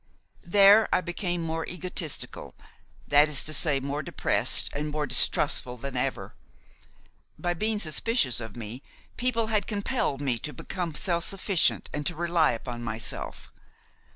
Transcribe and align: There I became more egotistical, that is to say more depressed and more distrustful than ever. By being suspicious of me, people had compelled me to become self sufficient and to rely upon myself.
There 0.47 0.89
I 0.91 0.99
became 1.01 1.41
more 1.43 1.63
egotistical, 1.67 2.55
that 3.07 3.29
is 3.29 3.43
to 3.43 3.53
say 3.53 3.79
more 3.79 4.01
depressed 4.01 4.71
and 4.73 4.89
more 4.89 5.05
distrustful 5.05 5.77
than 5.77 5.95
ever. 5.95 6.33
By 7.37 7.53
being 7.53 7.77
suspicious 7.77 8.39
of 8.39 8.55
me, 8.57 8.81
people 9.15 9.47
had 9.53 9.67
compelled 9.67 10.19
me 10.19 10.39
to 10.39 10.53
become 10.53 10.95
self 10.95 11.25
sufficient 11.25 11.87
and 11.93 12.03
to 12.07 12.15
rely 12.15 12.53
upon 12.53 12.83
myself. 12.83 13.53